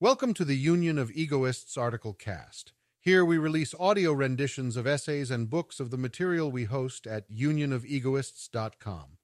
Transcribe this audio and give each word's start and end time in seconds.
Welcome 0.00 0.32
to 0.34 0.44
the 0.44 0.56
Union 0.56 0.96
of 0.96 1.10
Egoists 1.10 1.76
article 1.76 2.12
cast. 2.12 2.72
Here 3.00 3.24
we 3.24 3.36
release 3.36 3.74
audio 3.80 4.12
renditions 4.12 4.76
of 4.76 4.86
essays 4.86 5.28
and 5.28 5.50
books 5.50 5.80
of 5.80 5.90
the 5.90 5.98
material 5.98 6.52
we 6.52 6.66
host 6.66 7.04
at 7.04 7.28
unionofegoists.com. 7.28 9.18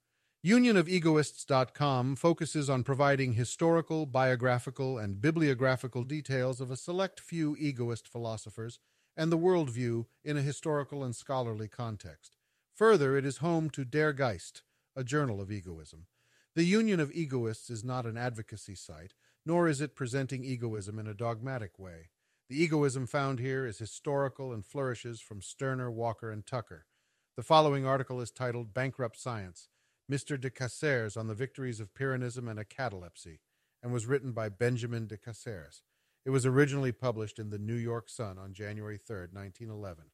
Unionofegoists.com 0.45 2.17
focuses 2.17 2.69
on 2.69 2.83
providing 2.83 3.35
historical, 3.35 4.05
biographical, 4.05 4.97
and 4.97 5.21
bibliographical 5.21 6.03
details 6.03 6.59
of 6.59 6.69
a 6.69 6.75
select 6.75 7.21
few 7.21 7.55
egoist 7.57 8.05
philosophers 8.05 8.77
and 9.15 9.31
the 9.31 9.37
worldview 9.37 10.07
in 10.25 10.35
a 10.35 10.41
historical 10.41 11.05
and 11.05 11.15
scholarly 11.15 11.69
context. 11.69 12.35
Further, 12.73 13.15
it 13.15 13.25
is 13.25 13.37
home 13.37 13.69
to 13.69 13.85
Der 13.85 14.11
Geist, 14.11 14.61
a 14.93 15.05
journal 15.05 15.39
of 15.39 15.53
egoism. 15.53 16.07
The 16.53 16.65
Union 16.65 16.99
of 16.99 17.11
Egoists 17.13 17.69
is 17.69 17.83
not 17.85 18.05
an 18.05 18.17
advocacy 18.17 18.75
site, 18.75 19.13
nor 19.45 19.67
is 19.67 19.81
it 19.81 19.95
presenting 19.95 20.43
egoism 20.43 20.97
in 20.97 21.07
a 21.07 21.13
dogmatic 21.13 21.77
way. 21.77 22.09
The 22.49 22.61
egoism 22.61 23.07
found 23.07 23.39
here 23.39 23.65
is 23.65 23.79
historical 23.79 24.53
and 24.53 24.65
flourishes 24.65 25.21
from 25.21 25.41
Stirner, 25.41 25.91
Walker, 25.91 26.31
and 26.31 26.45
Tucker. 26.45 26.85
The 27.37 27.43
following 27.43 27.85
article 27.85 28.21
is 28.21 28.31
titled 28.31 28.73
Bankrupt 28.73 29.19
Science 29.19 29.69
Mr. 30.11 30.39
De 30.39 30.49
Casseres 30.49 31.17
on 31.17 31.27
the 31.27 31.33
Victories 31.33 31.79
of 31.79 31.93
Pyrrhonism 31.93 32.47
and 32.47 32.59
Acatalepsy, 32.59 33.39
and 33.81 33.91
was 33.91 34.05
written 34.05 34.31
by 34.31 34.49
Benjamin 34.49 35.07
De 35.07 35.17
Casseres. 35.17 35.81
It 36.25 36.29
was 36.29 36.45
originally 36.45 36.91
published 36.91 37.39
in 37.39 37.49
the 37.49 37.57
New 37.57 37.75
York 37.75 38.09
Sun 38.09 38.37
on 38.37 38.53
January 38.53 38.97
3, 38.97 39.27
1911. 39.31 40.05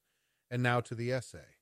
And 0.49 0.63
now 0.63 0.79
to 0.81 0.95
the 0.95 1.11
essay. 1.11 1.57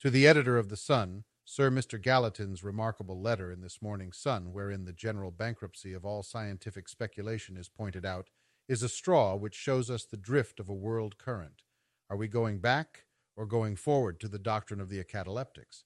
To 0.00 0.10
the 0.10 0.26
editor 0.26 0.58
of 0.58 0.68
the 0.68 0.76
Sun, 0.76 1.24
Sir 1.46 1.70
Mr. 1.70 2.00
Gallatin's 2.00 2.64
remarkable 2.64 3.20
letter 3.20 3.52
in 3.52 3.60
this 3.60 3.82
morning's 3.82 4.16
Sun, 4.16 4.52
wherein 4.52 4.86
the 4.86 4.94
general 4.94 5.30
bankruptcy 5.30 5.92
of 5.92 6.04
all 6.04 6.22
scientific 6.22 6.88
speculation 6.88 7.58
is 7.58 7.68
pointed 7.68 8.06
out, 8.06 8.30
is 8.66 8.82
a 8.82 8.88
straw 8.88 9.36
which 9.36 9.54
shows 9.54 9.90
us 9.90 10.06
the 10.06 10.16
drift 10.16 10.58
of 10.58 10.70
a 10.70 10.74
world 10.74 11.18
current. 11.18 11.62
Are 12.08 12.16
we 12.16 12.28
going 12.28 12.60
back 12.60 13.04
or 13.36 13.44
going 13.44 13.76
forward 13.76 14.20
to 14.20 14.28
the 14.28 14.38
doctrine 14.38 14.80
of 14.80 14.88
the 14.88 15.04
acataleptics? 15.04 15.84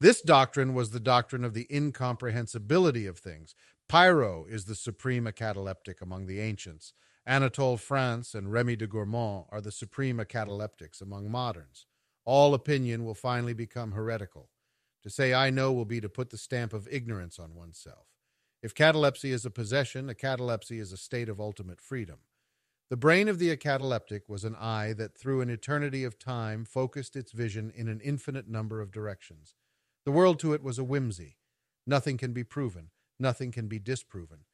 This 0.00 0.22
doctrine 0.22 0.72
was 0.72 0.90
the 0.90 1.00
doctrine 1.00 1.44
of 1.44 1.52
the 1.52 1.66
incomprehensibility 1.70 3.06
of 3.06 3.18
things. 3.18 3.54
Pyrrho 3.90 4.46
is 4.48 4.64
the 4.64 4.74
supreme 4.74 5.26
acataleptic 5.26 6.00
among 6.00 6.26
the 6.26 6.40
ancients. 6.40 6.94
Anatole 7.26 7.76
France 7.76 8.34
and 8.34 8.50
Remy 8.50 8.76
de 8.76 8.86
Gourmont 8.86 9.46
are 9.50 9.60
the 9.60 9.70
supreme 9.70 10.16
acataleptics 10.16 11.02
among 11.02 11.30
moderns. 11.30 11.84
All 12.24 12.54
opinion 12.54 13.04
will 13.04 13.14
finally 13.14 13.54
become 13.54 13.92
heretical. 13.92 14.48
To 15.02 15.10
say 15.10 15.32
I 15.32 15.50
know 15.50 15.72
will 15.72 15.84
be 15.84 16.00
to 16.00 16.08
put 16.08 16.30
the 16.30 16.38
stamp 16.38 16.72
of 16.72 16.88
ignorance 16.90 17.38
on 17.38 17.54
oneself. 17.54 18.06
If 18.62 18.74
catalepsy 18.74 19.30
is 19.30 19.44
a 19.44 19.50
possession, 19.50 20.08
acatalepsy 20.08 20.80
is 20.80 20.92
a 20.92 20.96
state 20.96 21.28
of 21.28 21.40
ultimate 21.40 21.80
freedom. 21.80 22.18
The 22.90 22.96
brain 22.96 23.28
of 23.28 23.38
the 23.38 23.54
acataleptic 23.54 24.22
was 24.28 24.44
an 24.44 24.56
eye 24.56 24.94
that, 24.94 25.16
through 25.16 25.42
an 25.42 25.50
eternity 25.50 26.04
of 26.04 26.18
time, 26.18 26.64
focused 26.64 27.16
its 27.16 27.32
vision 27.32 27.70
in 27.74 27.86
an 27.86 28.00
infinite 28.00 28.48
number 28.48 28.80
of 28.80 28.90
directions. 28.90 29.54
The 30.04 30.10
world 30.10 30.38
to 30.40 30.54
it 30.54 30.62
was 30.62 30.78
a 30.78 30.84
whimsy. 30.84 31.36
Nothing 31.86 32.16
can 32.16 32.32
be 32.32 32.44
proven, 32.44 32.90
nothing 33.20 33.52
can 33.52 33.68
be 33.68 33.78
disproven. 33.78 34.46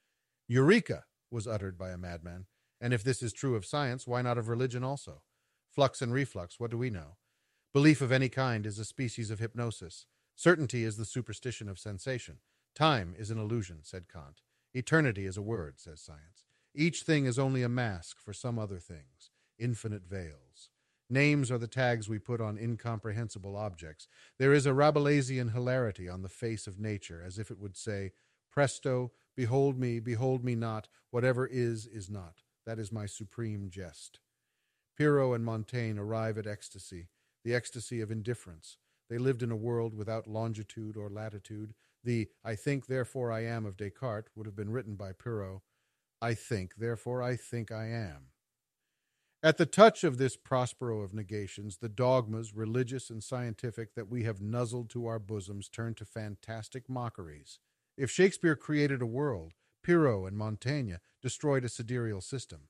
Eureka 0.48 1.04
was 1.30 1.46
uttered 1.46 1.78
by 1.78 1.90
a 1.90 1.98
madman, 1.98 2.46
and 2.80 2.92
if 2.92 3.02
this 3.02 3.22
is 3.22 3.32
true 3.32 3.54
of 3.54 3.64
science, 3.64 4.06
why 4.06 4.20
not 4.20 4.36
of 4.36 4.48
religion 4.48 4.84
also? 4.84 5.22
Flux 5.70 6.02
and 6.02 6.12
reflux, 6.12 6.60
what 6.60 6.70
do 6.70 6.76
we 6.76 6.90
know? 6.90 7.16
Belief 7.72 8.00
of 8.00 8.12
any 8.12 8.28
kind 8.28 8.66
is 8.66 8.78
a 8.78 8.84
species 8.84 9.30
of 9.30 9.38
hypnosis. 9.38 10.06
Certainty 10.36 10.84
is 10.84 10.96
the 10.96 11.04
superstition 11.04 11.68
of 11.68 11.78
sensation. 11.78 12.38
Time 12.74 13.14
is 13.16 13.30
an 13.30 13.38
illusion, 13.38 13.78
said 13.82 14.06
Kant. 14.12 14.40
Eternity 14.72 15.26
is 15.26 15.36
a 15.36 15.42
word, 15.42 15.78
says 15.78 16.00
science. 16.00 16.44
Each 16.74 17.02
thing 17.02 17.26
is 17.26 17.38
only 17.38 17.62
a 17.62 17.68
mask 17.68 18.18
for 18.18 18.32
some 18.32 18.58
other 18.58 18.80
things, 18.80 19.30
infinite 19.58 20.04
veils. 20.04 20.70
Names 21.08 21.50
are 21.50 21.58
the 21.58 21.68
tags 21.68 22.08
we 22.08 22.18
put 22.18 22.40
on 22.40 22.58
incomprehensible 22.58 23.54
objects. 23.54 24.08
There 24.38 24.52
is 24.52 24.66
a 24.66 24.72
Rabelaisian 24.72 25.52
hilarity 25.52 26.08
on 26.08 26.22
the 26.22 26.28
face 26.28 26.66
of 26.66 26.80
nature, 26.80 27.22
as 27.24 27.38
if 27.38 27.50
it 27.50 27.60
would 27.60 27.76
say, 27.76 28.12
Presto, 28.50 29.12
behold 29.36 29.78
me, 29.78 30.00
behold 30.00 30.44
me 30.44 30.56
not, 30.56 30.88
whatever 31.10 31.46
is, 31.46 31.86
is 31.86 32.10
not. 32.10 32.42
That 32.66 32.78
is 32.78 32.90
my 32.90 33.06
supreme 33.06 33.68
jest. 33.70 34.18
Pyrrho 34.96 35.34
and 35.34 35.44
Montaigne 35.44 36.00
arrive 36.00 36.38
at 36.38 36.46
ecstasy, 36.46 37.08
the 37.44 37.54
ecstasy 37.54 38.00
of 38.00 38.10
indifference. 38.10 38.78
They 39.08 39.18
lived 39.18 39.42
in 39.42 39.50
a 39.50 39.56
world 39.56 39.94
without 39.94 40.26
longitude 40.26 40.96
or 40.96 41.08
latitude. 41.08 41.74
The 42.02 42.28
I 42.44 42.54
think, 42.54 42.86
therefore 42.86 43.30
I 43.30 43.44
am 43.44 43.66
of 43.66 43.76
Descartes 43.76 44.30
would 44.34 44.46
have 44.46 44.56
been 44.56 44.70
written 44.70 44.94
by 44.94 45.12
Pyrrho. 45.12 45.62
I 46.20 46.34
think, 46.34 46.76
therefore 46.76 47.22
I 47.22 47.36
think 47.36 47.70
I 47.70 47.86
am. 47.86 48.28
At 49.42 49.58
the 49.58 49.66
touch 49.66 50.04
of 50.04 50.16
this 50.16 50.38
Prospero 50.38 51.02
of 51.02 51.12
negations, 51.12 51.76
the 51.76 51.88
dogmas, 51.90 52.54
religious 52.54 53.10
and 53.10 53.22
scientific, 53.22 53.94
that 53.94 54.08
we 54.08 54.22
have 54.22 54.40
nuzzled 54.40 54.88
to 54.90 55.06
our 55.06 55.18
bosoms 55.18 55.68
turn 55.68 55.94
to 55.96 56.06
fantastic 56.06 56.88
mockeries. 56.88 57.58
If 57.98 58.10
Shakespeare 58.10 58.56
created 58.56 59.02
a 59.02 59.06
world, 59.06 59.52
Pyrrho 59.82 60.24
and 60.24 60.36
Montaigne 60.38 60.94
destroyed 61.20 61.62
a 61.62 61.68
sidereal 61.68 62.22
system. 62.22 62.68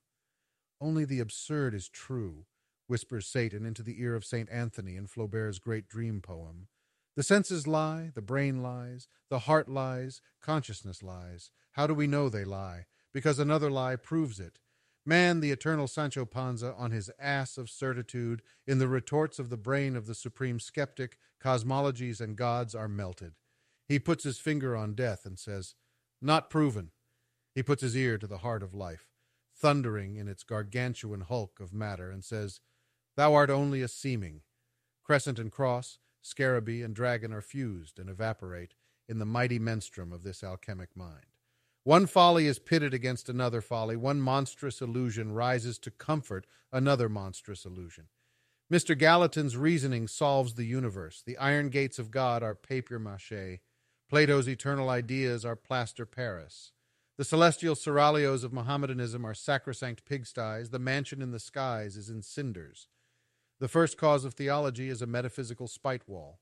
Only 0.81 1.05
the 1.05 1.21
absurd 1.21 1.75
is 1.75 1.89
true, 1.89 2.47
whispers 2.87 3.27
Satan 3.27 3.65
into 3.65 3.83
the 3.83 4.01
ear 4.01 4.15
of 4.15 4.25
St. 4.25 4.49
Anthony 4.51 4.97
in 4.97 5.07
Flaubert's 5.07 5.59
great 5.59 5.89
dream 5.89 6.21
poem. 6.21 6.69
The 7.17 7.23
senses 7.23 7.67
lie, 7.67 8.11
the 8.15 8.23
brain 8.23 8.63
lies, 8.63 9.07
the 9.31 9.41
heart 9.41 9.69
lies, 9.69 10.21
consciousness 10.43 11.03
lies. 11.03 11.51
How 11.73 11.87
do 11.87 11.95
we 11.95 12.07
know 12.07 12.29
they 12.29 12.45
lie? 12.45 12.87
Because 13.13 13.39
another 13.39 13.71
lie 13.71 13.97
proves 13.97 14.41
it. 14.41 14.59
Man, 15.07 15.41
the 15.41 15.51
eternal 15.51 15.87
Sancho 15.87 16.25
Panza, 16.25 16.75
on 16.77 16.91
his 16.91 17.11
ass 17.19 17.59
of 17.59 17.69
certitude, 17.69 18.43
in 18.67 18.79
the 18.79 18.89
retorts 18.89 19.39
of 19.39 19.51
the 19.51 19.57
brain 19.57 19.97
of 19.97 20.07
the 20.07 20.15
supreme 20.15 20.59
skeptic, 20.59 21.19
cosmologies 21.43 22.21
and 22.21 22.37
gods 22.37 22.75
are 22.75 22.89
melted. 22.89 23.35
He 23.87 23.99
puts 23.99 24.25
his 24.25 24.39
finger 24.39 24.75
on 24.75 24.95
death 24.95 25.27
and 25.27 25.39
says, 25.39 25.75
Not 26.23 26.49
proven. 26.49 26.91
He 27.55 27.63
puts 27.63 27.83
his 27.83 27.97
ear 27.97 28.17
to 28.19 28.27
the 28.27 28.39
heart 28.39 28.63
of 28.63 28.75
life, 28.75 29.11
thundering 29.55 30.17
in 30.17 30.27
its 30.27 30.43
gargantuan 30.43 31.21
hulk 31.21 31.61
of 31.61 31.75
matter, 31.75 32.11
and 32.11 32.25
says, 32.25 32.61
Thou 33.17 33.35
art 33.35 33.51
only 33.51 33.83
a 33.83 33.89
seeming. 33.89 34.41
Crescent 35.05 35.39
and 35.39 35.53
cross, 35.53 35.99
scarabee 36.23 36.83
and 36.83 36.95
dragon 36.95 37.33
are 37.33 37.41
fused 37.41 37.99
and 37.99 38.11
evaporate 38.11 38.75
in 39.09 39.19
the 39.19 39.27
mighty 39.27 39.59
menstruum 39.59 40.13
of 40.13 40.23
this 40.23 40.43
alchemic 40.43 40.97
mind. 40.97 41.27
One 41.85 42.07
folly 42.07 42.47
is 42.47 42.59
pitted 42.59 42.95
against 42.95 43.29
another 43.29 43.61
folly. 43.61 43.95
One 43.95 44.21
monstrous 44.21 44.81
illusion 44.81 45.33
rises 45.33 45.79
to 45.81 45.91
comfort 45.91 46.47
another 46.73 47.09
monstrous 47.11 47.67
illusion. 47.67 48.07
Mr. 48.73 48.99
Gallatin's 48.99 49.57
reasoning 49.57 50.09
solves 50.09 50.55
the 50.55 50.65
universe. 50.65 51.23
The 51.25 51.37
iron 51.37 51.69
gates 51.69 51.99
of 51.99 52.11
God 52.11 52.43
are 52.43 52.55
papier 52.55 52.99
mache. 52.99 53.61
Plato's 54.09 54.49
eternal 54.49 54.89
ideas 54.89 55.45
are 55.45 55.57
plaster 55.57 56.07
Paris. 56.07 56.73
The 57.19 57.25
celestial 57.25 57.75
seraglios 57.75 58.43
of 58.43 58.53
Mohammedanism 58.53 59.25
are 59.25 59.35
sacrosanct 59.35 60.05
pigsties. 60.07 60.71
The 60.71 60.79
mansion 60.79 61.21
in 61.21 61.31
the 61.31 61.39
skies 61.39 61.97
is 61.97 62.09
in 62.09 62.23
cinders. 62.23 62.89
The 63.61 63.69
first 63.69 63.97
cause 63.97 64.25
of 64.25 64.35
theology 64.35 64.89
is 64.89 65.01
a 65.01 65.07
metaphysical 65.07 65.69
spite 65.69 66.09
wall. 66.09 66.41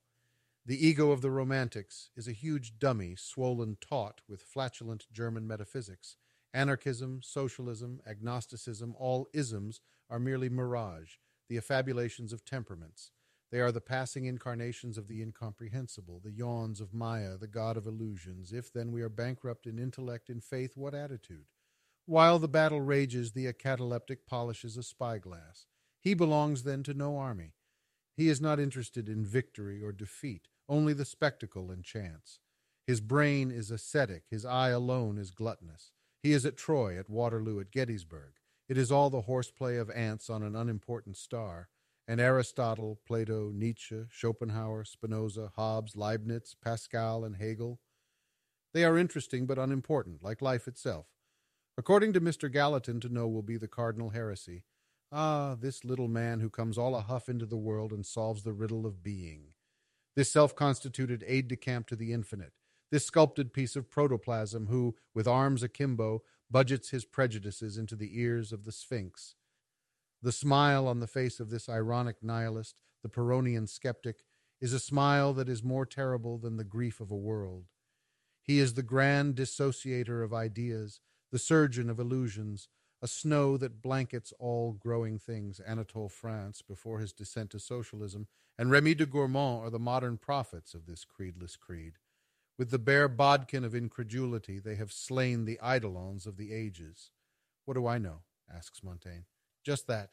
The 0.64 0.86
ego 0.86 1.10
of 1.10 1.20
the 1.20 1.30
Romantics 1.30 2.08
is 2.16 2.26
a 2.26 2.32
huge 2.32 2.78
dummy 2.78 3.16
swollen 3.16 3.76
taut 3.80 4.22
with 4.26 4.40
flatulent 4.40 5.06
German 5.12 5.46
metaphysics. 5.46 6.16
Anarchism, 6.54 7.20
socialism, 7.22 8.00
agnosticism, 8.06 8.94
all 8.98 9.28
isms 9.34 9.80
are 10.08 10.18
merely 10.18 10.48
mirage, 10.48 11.16
the 11.50 11.58
affabulations 11.58 12.32
of 12.32 12.46
temperaments. 12.46 13.10
They 13.50 13.60
are 13.60 13.72
the 13.72 13.82
passing 13.82 14.24
incarnations 14.24 14.96
of 14.96 15.08
the 15.08 15.20
incomprehensible, 15.20 16.20
the 16.24 16.32
yawns 16.32 16.80
of 16.80 16.94
Maya, 16.94 17.36
the 17.36 17.46
god 17.46 17.76
of 17.76 17.86
illusions. 17.86 18.54
If 18.54 18.72
then 18.72 18.90
we 18.90 19.02
are 19.02 19.10
bankrupt 19.10 19.66
in 19.66 19.78
intellect, 19.78 20.30
in 20.30 20.40
faith, 20.40 20.78
what 20.78 20.94
attitude? 20.94 21.44
While 22.06 22.38
the 22.38 22.48
battle 22.48 22.80
rages, 22.80 23.32
the 23.32 23.52
acataleptic 23.52 24.24
polishes 24.26 24.78
a 24.78 24.82
spyglass. 24.82 25.66
He 26.02 26.14
belongs 26.14 26.64
then 26.64 26.82
to 26.82 26.94
no 26.94 27.16
army. 27.16 27.54
He 28.16 28.28
is 28.28 28.40
not 28.40 28.58
interested 28.58 29.08
in 29.08 29.24
victory 29.24 29.80
or 29.80 29.92
defeat, 29.92 30.48
only 30.68 30.92
the 30.92 31.04
spectacle 31.04 31.70
and 31.70 31.84
chance. 31.84 32.40
His 32.86 33.00
brain 33.00 33.52
is 33.52 33.70
ascetic, 33.70 34.24
his 34.28 34.44
eye 34.44 34.70
alone 34.70 35.16
is 35.16 35.30
gluttonous. 35.30 35.92
He 36.22 36.32
is 36.32 36.44
at 36.44 36.56
Troy, 36.56 36.98
at 36.98 37.08
Waterloo, 37.08 37.60
at 37.60 37.70
Gettysburg. 37.70 38.34
It 38.68 38.76
is 38.76 38.90
all 38.90 39.10
the 39.10 39.22
horseplay 39.22 39.76
of 39.76 39.90
ants 39.90 40.28
on 40.28 40.42
an 40.42 40.56
unimportant 40.56 41.16
star. 41.16 41.68
And 42.08 42.20
Aristotle, 42.20 42.98
Plato, 43.06 43.52
Nietzsche, 43.54 44.06
Schopenhauer, 44.10 44.84
Spinoza, 44.84 45.52
Hobbes, 45.54 45.94
Leibniz, 45.94 46.56
Pascal, 46.60 47.24
and 47.24 47.36
Hegel. 47.36 47.78
They 48.74 48.84
are 48.84 48.98
interesting 48.98 49.46
but 49.46 49.58
unimportant, 49.58 50.22
like 50.22 50.42
life 50.42 50.66
itself. 50.66 51.06
According 51.78 52.12
to 52.14 52.20
Mr. 52.20 52.50
Gallatin, 52.50 52.98
to 53.00 53.08
know 53.08 53.28
will 53.28 53.42
be 53.42 53.56
the 53.56 53.68
cardinal 53.68 54.10
heresy. 54.10 54.64
Ah, 55.14 55.56
this 55.60 55.84
little 55.84 56.08
man 56.08 56.40
who 56.40 56.48
comes 56.48 56.78
all 56.78 56.96
a 56.96 57.02
huff 57.02 57.28
into 57.28 57.44
the 57.44 57.56
world 57.56 57.92
and 57.92 58.06
solves 58.06 58.42
the 58.42 58.54
riddle 58.54 58.86
of 58.86 59.02
being. 59.02 59.48
This 60.16 60.32
self 60.32 60.56
constituted 60.56 61.22
aide 61.26 61.48
de 61.48 61.56
camp 61.56 61.86
to 61.88 61.96
the 61.96 62.14
infinite. 62.14 62.54
This 62.90 63.04
sculpted 63.04 63.52
piece 63.52 63.76
of 63.76 63.90
protoplasm 63.90 64.68
who, 64.68 64.96
with 65.14 65.28
arms 65.28 65.62
akimbo, 65.62 66.22
budgets 66.50 66.90
his 66.90 67.04
prejudices 67.04 67.76
into 67.76 67.94
the 67.94 68.18
ears 68.18 68.52
of 68.52 68.64
the 68.64 68.72
Sphinx. 68.72 69.34
The 70.22 70.32
smile 70.32 70.86
on 70.86 71.00
the 71.00 71.06
face 71.06 71.40
of 71.40 71.50
this 71.50 71.68
ironic 71.68 72.22
nihilist, 72.22 72.76
the 73.02 73.08
Pyrrhonian 73.10 73.68
skeptic, 73.68 74.24
is 74.62 74.72
a 74.72 74.78
smile 74.78 75.34
that 75.34 75.48
is 75.48 75.62
more 75.62 75.84
terrible 75.84 76.38
than 76.38 76.56
the 76.56 76.64
grief 76.64 77.00
of 77.00 77.10
a 77.10 77.16
world. 77.16 77.64
He 78.42 78.58
is 78.58 78.74
the 78.74 78.82
grand 78.82 79.34
dissociator 79.34 80.24
of 80.24 80.32
ideas, 80.32 81.00
the 81.30 81.38
surgeon 81.38 81.90
of 81.90 81.98
illusions, 81.98 82.68
a 83.02 83.08
snow 83.08 83.56
that 83.56 83.82
blankets 83.82 84.32
all 84.38 84.72
growing 84.72 85.18
things, 85.18 85.58
Anatole 85.58 86.08
France 86.08 86.62
before 86.62 87.00
his 87.00 87.12
descent 87.12 87.50
to 87.50 87.58
socialism, 87.58 88.28
and 88.56 88.70
Remy 88.70 88.94
de 88.94 89.06
Gourmont 89.06 89.60
are 89.60 89.70
the 89.70 89.80
modern 89.80 90.16
prophets 90.16 90.72
of 90.72 90.86
this 90.86 91.04
creedless 91.04 91.58
creed. 91.58 91.94
With 92.56 92.70
the 92.70 92.78
bare 92.78 93.08
bodkin 93.08 93.64
of 93.64 93.74
incredulity, 93.74 94.60
they 94.60 94.76
have 94.76 94.92
slain 94.92 95.44
the 95.44 95.58
eidolons 95.64 96.26
of 96.26 96.36
the 96.36 96.52
ages. 96.52 97.10
What 97.64 97.74
do 97.74 97.88
I 97.88 97.98
know? 97.98 98.20
asks 98.52 98.84
Montaigne. 98.84 99.24
Just 99.64 99.88
that, 99.88 100.10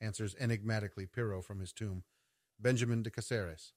answers 0.00 0.34
enigmatically 0.40 1.04
Pyrrho 1.04 1.42
from 1.42 1.60
his 1.60 1.72
tomb. 1.72 2.04
Benjamin 2.58 3.02
De 3.02 3.10
Casseres. 3.10 3.72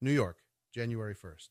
New 0.00 0.12
York, 0.12 0.38
January 0.72 1.14
1st. 1.14 1.48